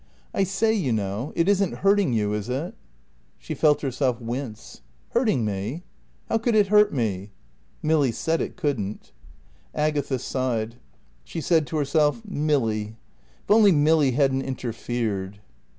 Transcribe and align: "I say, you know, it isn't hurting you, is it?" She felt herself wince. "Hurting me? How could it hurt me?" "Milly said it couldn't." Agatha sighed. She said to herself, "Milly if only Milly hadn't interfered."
"I 0.33 0.45
say, 0.45 0.73
you 0.73 0.91
know, 0.91 1.31
it 1.35 1.47
isn't 1.47 1.75
hurting 1.85 2.11
you, 2.11 2.33
is 2.33 2.49
it?" 2.49 2.73
She 3.37 3.53
felt 3.53 3.81
herself 3.81 4.19
wince. 4.19 4.81
"Hurting 5.09 5.45
me? 5.45 5.83
How 6.27 6.39
could 6.39 6.55
it 6.55 6.69
hurt 6.69 6.91
me?" 6.91 7.29
"Milly 7.83 8.11
said 8.11 8.41
it 8.41 8.57
couldn't." 8.57 9.11
Agatha 9.75 10.17
sighed. 10.17 10.77
She 11.23 11.39
said 11.39 11.67
to 11.67 11.77
herself, 11.77 12.23
"Milly 12.25 12.95
if 13.43 13.51
only 13.51 13.71
Milly 13.71 14.13
hadn't 14.13 14.41
interfered." 14.41 15.37